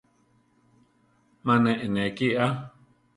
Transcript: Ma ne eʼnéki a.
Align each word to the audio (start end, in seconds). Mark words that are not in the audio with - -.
Ma 1.45 1.55
ne 1.63 1.71
eʼnéki 1.83 2.27
a. 2.43 2.45